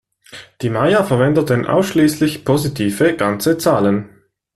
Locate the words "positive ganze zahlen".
2.43-4.09